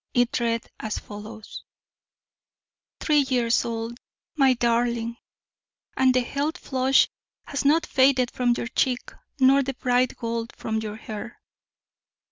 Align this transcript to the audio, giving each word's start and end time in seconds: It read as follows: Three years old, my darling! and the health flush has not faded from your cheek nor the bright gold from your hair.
It 0.15 0.39
read 0.39 0.65
as 0.79 0.97
follows: 0.97 1.63
Three 2.99 3.19
years 3.19 3.63
old, 3.63 3.99
my 4.35 4.55
darling! 4.55 5.17
and 5.95 6.11
the 6.11 6.21
health 6.21 6.57
flush 6.57 7.07
has 7.45 7.65
not 7.65 7.85
faded 7.85 8.31
from 8.31 8.55
your 8.57 8.65
cheek 8.69 9.11
nor 9.39 9.61
the 9.61 9.75
bright 9.75 10.17
gold 10.17 10.55
from 10.55 10.79
your 10.79 10.95
hair. 10.95 11.39